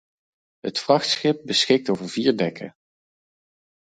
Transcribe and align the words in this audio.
Het 0.59 0.79
vrachtschip 0.79 1.41
beschikt 1.45 1.89
over 1.89 2.09
vier 2.09 2.37
dekken. 2.37 2.75